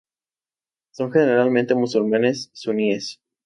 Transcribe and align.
Son 0.95 1.11
generalmente 1.11 1.75
musulmanes 1.75 2.49
suníes. 2.53 3.21